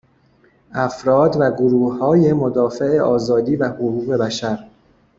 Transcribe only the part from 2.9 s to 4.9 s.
آزادی و حقوق بشر